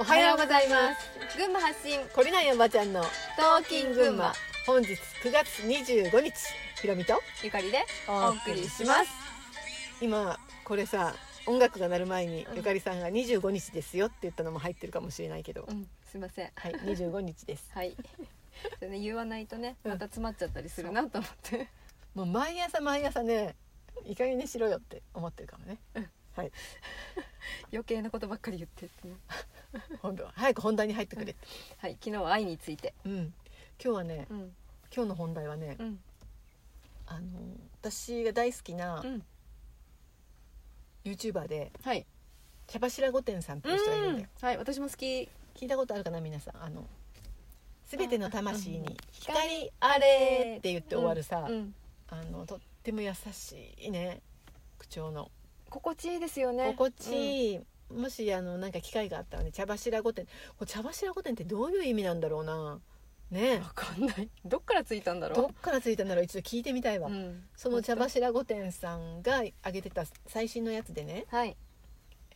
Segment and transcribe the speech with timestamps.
[0.00, 1.36] おはようございます。
[1.36, 4.32] 群馬発信懲りないおばちゃんのトーキン群馬。
[4.66, 6.32] 本日9月25日
[6.80, 9.10] ひろみとゆかりでお送りします。
[10.00, 12.56] 今これさ音楽が鳴る前にうん。
[12.56, 16.50] ゆかりさんが25日ですよって言ったのも入ってるかもしれないけど、うんすいません。
[16.54, 17.68] はい25日です。
[17.76, 17.94] はい。
[18.78, 21.68] それね言わないとねうん また詰まっちゃったりするなと思って。
[22.14, 23.54] もう毎朝毎朝ね
[24.06, 25.76] いい加減にしろよって思ってるかもね、
[26.34, 26.52] はい。
[27.70, 29.14] 余計なことばっかり言ってってね
[30.02, 30.32] 今度は。
[30.34, 31.46] 早く本題に入ってくれって、
[31.78, 32.94] はい昨日は愛について。
[33.04, 33.32] うん、今
[33.78, 34.52] 日はねうん。
[34.94, 36.00] 今日の本題はね、うん。
[37.06, 37.28] あの
[37.80, 39.22] 私が大好きなうん。
[41.04, 42.06] YouTuber ではい。
[42.66, 45.28] 茶柱御殿さんっていう人がいるんだよ、はい私も好き。
[45.54, 46.62] 聞いたことあるかな皆さん。
[46.62, 46.86] あの
[47.88, 51.74] 全ての魂に光光あれって言って終わるさ、うん。
[52.08, 54.20] あのとっても優しいね
[54.78, 55.30] 口調の。
[55.68, 56.74] 心地いいですよね。
[56.76, 57.60] 心地いい、
[57.90, 60.28] もしあのなんか機会があったらね茶柱御殿。
[60.66, 62.80] 茶柱御殿ってどういう意味なんだろうな。
[63.30, 63.58] ね。
[63.58, 64.28] わかんない。
[64.44, 66.24] どっからついたんだろどっからついたんだろう。
[66.24, 67.44] 一度聞いてみたいわ、ううん。
[67.56, 71.56] その茶柱御殿さんが上げてた最新のやつでね、はい。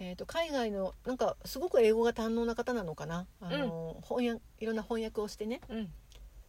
[0.00, 3.26] えー、と海外のなんかすごく英語が堪能な方なのかな。
[3.40, 5.60] あの、翻訳いろんな翻訳をしてね。
[5.68, 5.92] うん。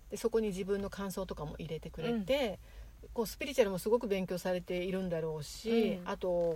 [0.09, 2.59] でそこに自分の感想とかも入れてくれて、
[3.13, 6.09] こうスピリチュアルもすごく勉強されているんだろうし、うん。
[6.09, 6.55] あと、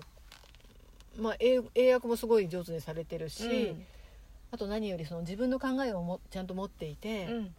[1.19, 3.85] まあ、英英訳もすごい上手にされてるし、うん。
[4.51, 7.55] あと何よりその自分の考えをもちゃんと持っていて、うん。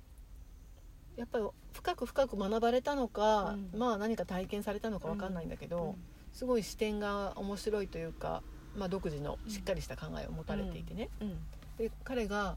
[1.17, 3.79] やっぱり深く深く学ばれたのか、うん。
[3.79, 5.97] まあ何か体験されたのか分かんないんだけど、
[6.33, 8.43] すごい視点が面白いというか、
[8.77, 11.39] まあ、独自のしっかりした考えを持たれていてね、うん。
[11.79, 12.57] で彼が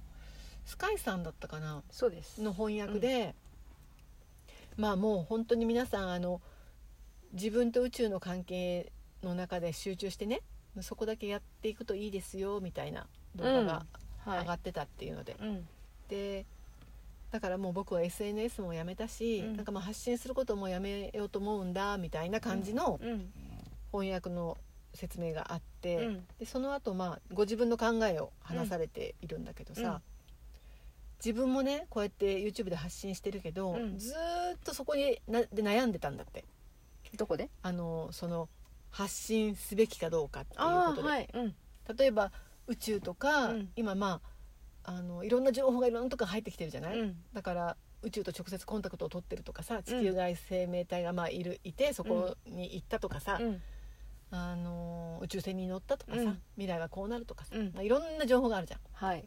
[0.66, 1.84] スカイさんだったかな？
[1.92, 2.42] そうです。
[2.42, 3.36] の翻訳で、
[4.78, 6.40] まあもう本当に皆さんあの
[7.34, 8.92] 自分と宇宙の関係
[9.24, 10.42] の中で集中してね
[10.82, 13.86] そこだけやっていくといいですよみたいな動画が
[14.26, 14.40] はい。
[14.40, 15.68] 上がってたっていうので、うん。
[16.08, 16.46] で
[17.32, 19.58] だからもう僕は SNS もやめたし、うん。
[19.58, 23.32] なんかまあ発信することもやめようと思うんだみたいな感じのうん。
[23.92, 24.58] 翻訳の
[24.94, 26.26] 説明があって、うん。
[26.40, 30.02] でその後まあご自分の考えを話されているんだけどさ、うん。
[31.24, 33.98] 自分もねこうやって YouTube で発信してるけど、うん。
[34.00, 36.46] ずーっとそこになで悩んでたんだって。
[37.18, 37.50] どこで？
[37.62, 38.50] あのその
[38.96, 41.30] 発信すべきかどうかっていうことで、はい。
[41.34, 41.56] うん。
[41.98, 42.32] 例えば
[42.68, 43.70] 宇宙とか、うん。
[43.76, 44.22] 今ま
[44.84, 47.16] ああのいろんな情報がいろんなとこ入ってきてるじゃない、うん。
[47.34, 53.62] だから宇宙と直接コンタクトを取ってるとかさ地球外生命体がまあいるいてそこに行ったとかさ、うん。
[54.30, 56.42] あの宇宙船に乗ったとかさ、うん。
[56.56, 57.72] 未来はこうなるとかさ、うん。
[57.74, 58.80] まあ、いろんな情報があるじゃん。
[58.94, 59.26] はい。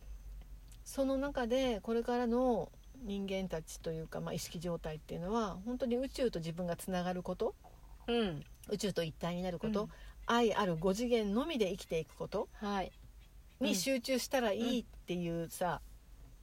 [0.85, 2.71] その中でこれからの
[3.03, 7.55] 人間たちというか、まあ、意識状態っていうのは本当に宇宙と自分がつながること？
[8.09, 9.89] うん宇宙と一体になること、うん。
[10.27, 12.49] 愛ある5次元のみで生きていくこと
[13.61, 15.81] に集中したらいいっていうさ、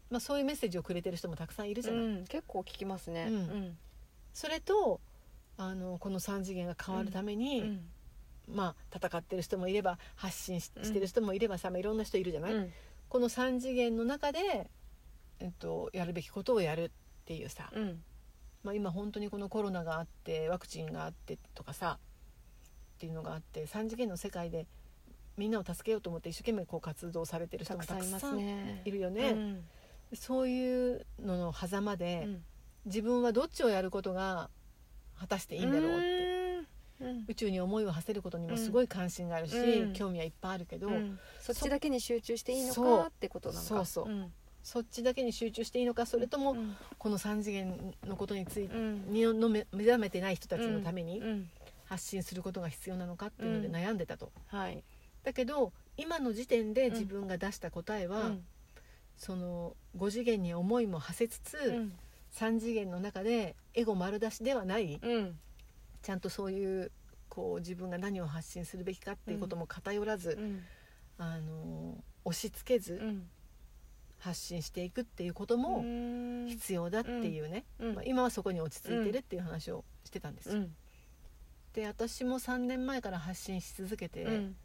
[0.09, 3.27] まあ、そういうメッセージをくれてる人もたくさんいるじゃない、うん結構聞きますね。
[3.29, 3.35] うん。
[3.35, 3.77] うん。
[4.33, 5.01] それと
[5.57, 7.81] あのこの3次元が変わるために、うん。
[8.47, 12.73] まあ、戦ってる人もいれば発信ししてる人もいればさ、まあ、いろんな人いるじゃない、うん。
[13.09, 14.69] この3次元の中で、
[15.39, 16.89] えっと、やるべきことをやるっ
[17.25, 18.03] ていうさ、うん。
[18.63, 21.99] まあ、今本当にこのコロナがあってワクチンがあってとかさ
[22.95, 24.65] っていうのがあって3次元の世界で
[25.37, 28.39] みんなを助けようと思って一生懸命こう活動されてる人もたくさん
[28.85, 29.29] いるよね。
[29.31, 29.63] うん。
[30.13, 32.43] そういうのの狭間で、うん。
[32.85, 34.49] 自分はどっちをやることが
[35.17, 36.43] 果たしていいんだろうって
[37.01, 37.25] うん。
[37.27, 39.93] 宇宙に思いを馳せることにもすごい関心があるし、うん。
[39.93, 41.19] 興味はいっぱいあるけど、うん。
[41.39, 44.31] そっちだけに集中していいのかってことなのかそう。
[44.61, 46.75] そっちだけに集中していいのかそれともうん。
[46.99, 49.11] この3次元のことについて、うん。
[49.11, 51.49] にの目目覚めてない人たちのためにうん
[51.85, 53.75] 発信することが必要なのかっていうのでうん。
[53.75, 54.31] 悩んでたと。
[54.47, 54.83] はい。
[55.23, 58.43] だけど今の時点で自分が出した答えは、うん。
[59.17, 61.93] その5次元に思いも馳せつつ、うん。
[62.33, 65.39] 3次元の中でエゴ丸出しではないうん。
[66.01, 66.91] ちゃんとそういう
[67.29, 70.61] こう自分が何を発信するべきかっていうことも偏らず、うん。
[71.17, 73.29] あの押し付けずうん。
[74.19, 76.47] 発信していくっていうこともうん。
[76.47, 77.95] 必要だっていうね、うん。
[77.95, 80.55] まあ、今はそこに落ち着いてるっていう話をしてたんですよ。
[80.55, 80.75] うん
[81.73, 84.55] で私も3年前から発信し続けて、うん。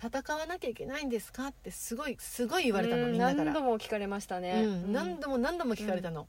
[0.00, 3.44] 戦わなきゃいけないんですかってすごいすごい言われたの、うんみんなから。
[3.46, 4.62] 何度も聞かれましたね。
[4.64, 6.28] うん、何度も何度も聞かれたの、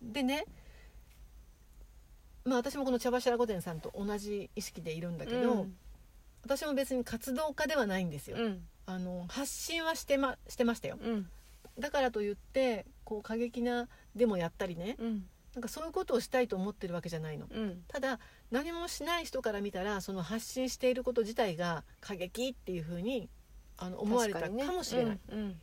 [0.00, 0.46] でね
[2.44, 5.76] まあ私もこの茶柱御殿さんと同じ意識でいるんだけど、うん。
[6.42, 8.62] 私も別に活動家ではないんですよ、うん。
[8.86, 10.96] あの発信はしてましてましたよ。
[11.02, 11.28] うん。
[11.78, 15.24] だからといってこう過激なデモやったりねうん
[15.54, 17.46] なんかそういうことをしたいと思ってるわけじゃないの。
[17.50, 17.82] うん。
[17.88, 18.20] ただ
[18.50, 23.28] 何もしない人から見たらその発信していること自体が過激っていうふうに
[23.76, 25.56] あの思われたかもしれない、うん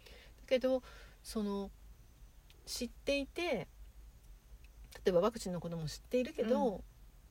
[0.48, 0.82] けど
[1.24, 1.70] その
[2.66, 3.68] 知っていて
[5.04, 6.84] 例えばワクチンのことも知っているけど、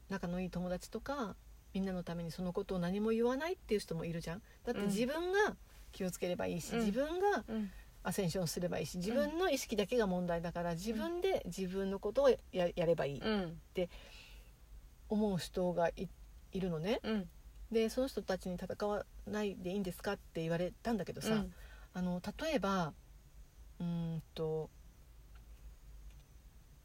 [0.09, 1.35] 仲のいい友達とか
[1.75, 4.43] みんなのためにそのことを何も言わないっていう人もいるじゃん。
[4.65, 4.87] だってうん。
[4.87, 5.57] 自分が
[5.93, 6.79] 気をつければいいし、うん。
[6.81, 7.71] 自分がうん
[8.07, 13.61] アセンションすればいいし自分の意識だけが問題だから自分で自分のことをややればいいうん。
[15.09, 16.09] 思う人がい
[16.53, 17.01] いるのね。
[17.03, 17.29] うん。
[17.73, 21.53] でその人たちに戦わないでいいんですかって言われたんだけどさ、うん。
[21.95, 22.93] あの例えば
[23.81, 24.71] うーんと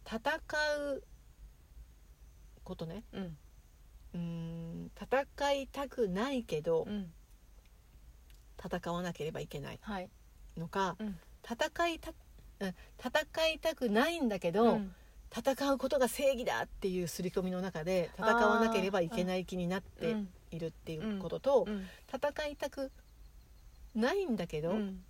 [0.08, 0.20] 戦
[0.80, 1.04] う
[2.64, 3.04] ことね。
[3.14, 4.88] うん。
[4.88, 7.14] ん戦いたくないけどうん。
[8.58, 9.80] 戦わなければいけない。
[9.84, 10.10] はい
[10.58, 11.20] のか、うん。
[11.44, 12.12] 戦いた
[12.60, 14.96] うん戦いたくないんだけど、うん。
[15.36, 20.30] 戦うことが正義だっていう刷り込みの中で戦わなければいけない気になってうん。
[20.52, 21.86] いるっていうことと、うん。
[22.14, 22.92] 戦いたく
[23.96, 25.04] ないんだけど、うん。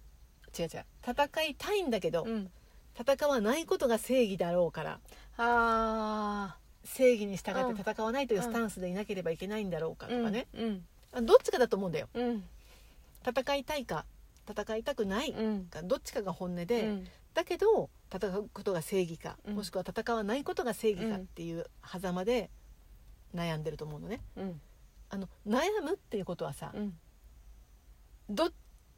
[0.58, 2.52] 違う違う戦いたいんだけど、うん。
[3.00, 5.00] 戦わないことが正義だろうから
[5.38, 10.86] あ正義に従って戦わないというスタンスでいなければいけないんだろうかーとかね、うん。
[11.14, 12.10] あどっちかだと思うんだよ。
[12.14, 12.44] うん。
[13.28, 14.06] 戦いたいか
[14.52, 15.66] 戦いたくないうん。
[15.66, 17.08] かどっちかが本音うで、ん。
[17.34, 19.56] だけど戦うことが正義か、うん。
[19.56, 22.50] もしくは戦わないことが正義かっていう狭間で
[23.34, 24.22] 悩んでると思うのね。
[24.36, 24.62] うん。
[25.10, 26.98] あの悩むっていうことはさ、うん。
[28.30, 28.54] どっ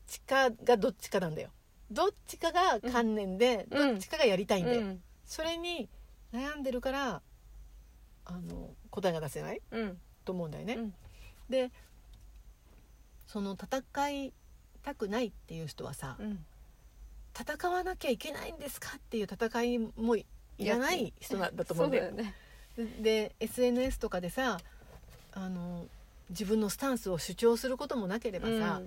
[0.07, 1.49] ちかがどっちかなんだよ。
[1.91, 3.89] どっちかが観念で、うん。
[3.93, 5.03] どっちかがやりたいんだよ、うん。
[5.25, 5.89] それに
[6.31, 7.21] 悩んでるから
[8.25, 10.01] あの答えが出せないうん。
[10.25, 10.93] と思うんだよね、うん。
[11.49, 11.71] で
[13.27, 14.33] その戦い
[14.83, 16.45] たくないっていう人はさ、うん。
[17.37, 20.25] 戦わなきゃいけないんですかっていう戦いもい
[20.59, 22.11] らない人なんだと思うんだよ。
[22.11, 22.35] ね。
[22.77, 24.59] でで SNS とかでさ
[25.31, 25.85] あの
[26.29, 28.81] 自分のスタンスを主張することもなければさ、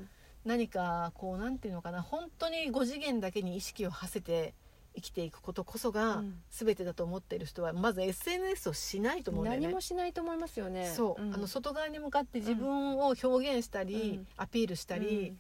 [0.45, 4.55] 何かこうなんていうのかな本当に5次元だけに意識を馳せて
[4.95, 6.35] 生きていくことこそがうん。
[6.51, 9.67] 全てだと思っている人はまず SNS をしないと思うんだよね。
[9.67, 9.81] 何も。
[9.81, 10.93] しないと思いますよね。
[10.97, 11.35] そう、ん。
[11.35, 14.27] あの外側に向かって自分を表現したり、うん。
[14.37, 15.37] アピールしたり、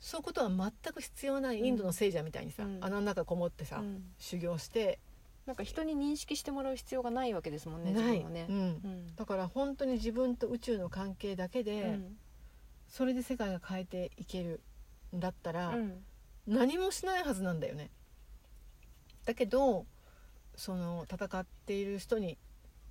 [0.00, 2.78] そういうことは全く必要ないインドの聖者みたいにさ、うん。
[2.80, 4.02] 穴の中こもってさ、うん。
[4.18, 4.98] 修行して。
[5.46, 8.46] なんか人に認識してもらう必要がないわけですもんね自分はね。
[8.48, 8.56] うん。
[8.56, 9.16] うん。
[9.16, 12.16] だから本当に自分と宇宙の関係だけで、うん。
[12.88, 14.60] それで世界が変えていける
[15.14, 16.04] んだったら、うん。
[16.46, 17.90] 何もしないはずなんだよね。
[19.26, 19.84] だけど
[20.56, 22.38] その戦っている人に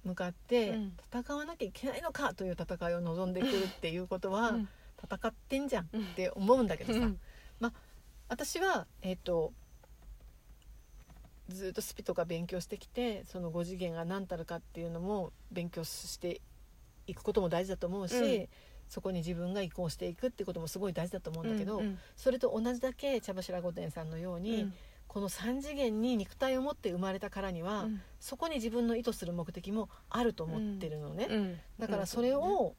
[0.04, 0.94] 向かって、うん。
[1.12, 4.70] 戦わなきゃいけないのかという戦いを望んでくるっていうことは、うん
[5.04, 6.06] 戦ってんじゃんっうん。
[6.16, 7.20] て思うんだけどさ、うん。
[8.28, 9.54] 私はえっ、と
[11.48, 16.42] ずっとスピとか勉強してきてその5次元が何たるかっていうのも勉強して
[17.08, 18.48] いくことも大事だと思うし、うん。
[18.88, 24.74] そこに自分が移行していくってこともすごい大事だと思うんだけど、うんそれと同じだけ茶柱御殿さんのように、うん。
[25.08, 28.02] この3次元に肉体を持って生まれたからには、うん。
[28.20, 31.60] そこに自分の意図する目的もあると思ってるのね、うん。
[31.80, 32.76] だからそれを、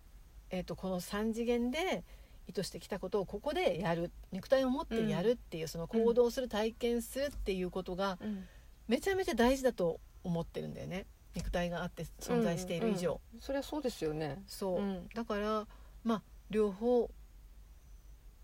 [0.50, 2.04] えー、とこの3次元で
[2.46, 8.44] 意図してきたことをここでやる肉体を持ってやるっていう、その行動する体験するっていうことがうん。
[8.88, 11.06] めちゃめちゃ大事だと思ってるんだよね。
[11.36, 13.40] 肉体があって存在している以上、うんうん。
[13.40, 14.42] そりゃそうですよね。
[14.48, 15.08] そう、うん。
[15.14, 15.66] だから
[16.02, 17.08] まあ両方、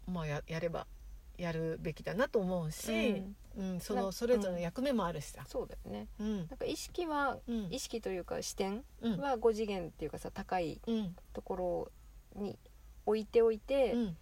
[0.06, 0.86] まあ、ややれば
[1.36, 3.36] やるべきだなと思うし、うん
[3.80, 6.08] そなのそれぞれの役目もあるしさ、そうだよね。
[6.20, 6.36] うん。
[6.38, 7.68] なんか意識はうん。
[7.72, 9.20] 意識というか視点うん。
[9.20, 11.16] は5次元っていうかさ高いうん。
[11.32, 11.90] ところ
[12.34, 12.58] に
[13.06, 14.16] 置いておいて、うん。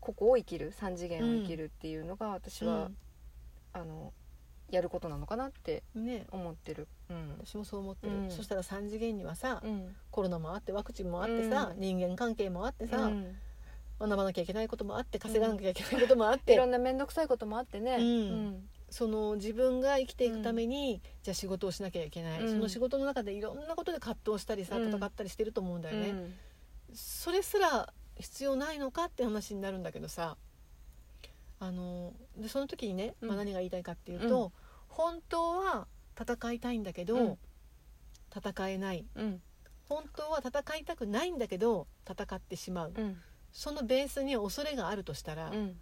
[0.00, 2.96] ここを生きる3次元を生きるっていうのが私は、うん。
[3.72, 4.12] あの
[4.70, 6.26] やることなのかなってね。
[6.30, 6.88] 思ってる。
[7.10, 7.36] うん。
[7.44, 8.30] 私もそう思ってる、うん。
[8.30, 9.94] そしたら3次元にはさ、うん。
[10.10, 11.80] コロナもあってワクチンもあってさ、うん。
[11.80, 13.36] 人間関係もあってさ、うん
[14.00, 17.96] 学ばなきゃいけないこともあって稼がなきゃいけないこともあって、いろんな面倒くさいこともあってね。
[17.96, 18.68] うん。
[18.90, 22.48] その自分が生きていくために、じゃあ仕事をしなきゃいけない、うん。
[22.48, 24.88] その仕事の中でいろんなことで葛藤したりさうん。
[24.88, 26.34] 戦ったりしてると思うんだよね、うん。
[26.94, 30.36] それすら必要ないのかって話になるんだけどさ
[31.60, 34.52] あのでその時にね、まあ、うん何が言いたいかっていうと、
[34.88, 35.86] 本当は
[36.18, 37.38] 戦いたいんだけど、うん。
[38.34, 39.04] 戦えない。
[39.16, 39.42] うん。
[39.88, 43.16] 本当は戦いたくないんだけど戦ってしまう、うん
[43.58, 45.76] そのベースに恐れがあるとしたら、うん。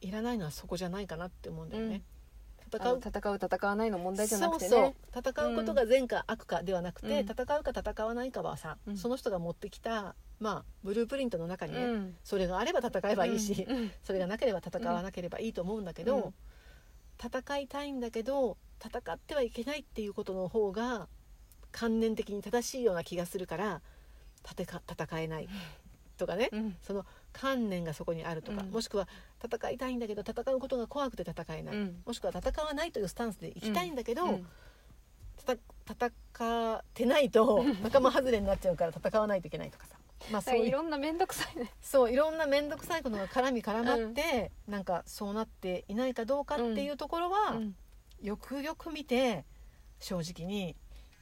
[0.00, 2.02] いらないのはそこじゃないかなって思うんだよね、
[2.60, 4.70] あ戦うの戦う戦わないの問題じゃなくてね。
[4.70, 5.22] そうそう。
[5.28, 7.28] 戦うことが善か悪かではなくて、うん。
[7.28, 8.96] 戦うか戦わないかはさ、うん。
[8.96, 12.16] その人が持ってきた、まあ、ブループリントの中にね、うん。
[12.22, 13.90] それがあれば戦えばいいし、うん。
[14.04, 16.34] それがなければ戦わなければいいと思うんだけど、うん。
[17.20, 21.08] 戦いたいんだけど戦ってはいけないっていうことの方が
[21.72, 23.82] 観念的に正しいような気がするから
[24.48, 25.48] 戦えない
[26.18, 26.76] とかねうん。
[26.82, 28.70] その観念がそこにあるとか、うん。
[28.70, 29.08] もしくは
[29.42, 32.02] 戦いたいんだけど戦うことが怖くて戦えない、うん。
[32.04, 34.40] もしくは戦わないというスタンスで行きたいんだけど、
[35.46, 39.96] 戦ってないと仲間外れになっちゃうから戦わないといけないとかさ、
[40.30, 40.72] まあ、そういう。
[40.72, 41.72] ろんな面倒くさいね。
[41.80, 47.74] そういろんな面倒くさいことが絡み絡まって、なんかそうなっていないかどうかっていうところは、うん。
[48.20, 49.44] よくよく見て
[50.00, 50.74] 正直に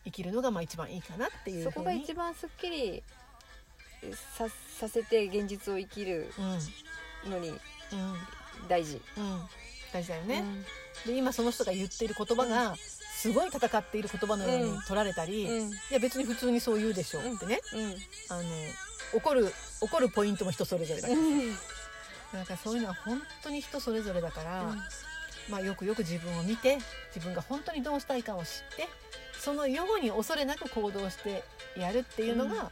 [0.07, 3.03] 生きるのがまあ一番いいかなっていうそこが一番すっきり
[4.37, 4.49] さ
[4.79, 6.33] させて現実を生きる
[7.25, 7.59] うんのにうん。
[8.69, 9.41] 大事、うん。
[9.93, 10.45] 大事だよね、
[11.07, 11.13] うん。
[11.13, 15.71] で今その人が言っている言葉がすごい戦っている言葉のように取られたり、うん。
[15.71, 17.21] いや別に普通にそう言うでしょ。
[17.21, 17.95] うってね、うん。
[18.31, 18.45] あの
[19.15, 21.57] 怒る怒るポイントも人それぞれだから、うん。
[22.33, 24.75] なんかそういうのは本当に人それぞれだから、
[25.49, 26.79] まあ、よくよく自分を見て
[27.15, 28.89] 自分が本当にどうしたいかを知って
[29.39, 31.45] そのように恐れなく行動して
[31.79, 32.69] やるっていうのが、うん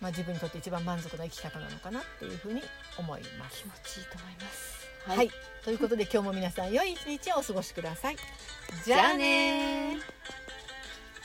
[0.00, 2.62] まあ、自分にとって一番満足な生き方なのかなっていうふうに
[2.98, 3.62] 思います。
[3.62, 4.74] 気持ちいいと思います。
[5.06, 5.30] はい、
[5.62, 8.16] ということで今日も皆さん良い一日をお過ごしください。
[8.16, 9.98] じじゃあね。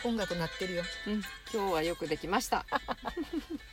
[0.05, 0.83] 音楽鳴ってるよ。
[1.07, 1.13] うん、
[1.53, 2.65] 今日はよくできました